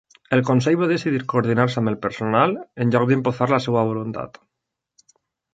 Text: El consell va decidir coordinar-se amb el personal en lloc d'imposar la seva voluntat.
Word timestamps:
El 0.35 0.39
consell 0.45 0.77
va 0.83 0.87
decidir 0.91 1.19
coordinar-se 1.33 1.77
amb 1.83 1.91
el 1.93 1.99
personal 2.07 2.57
en 2.85 2.97
lloc 2.97 3.05
d'imposar 3.13 3.49
la 3.55 3.63
seva 3.67 3.85
voluntat. 3.91 4.41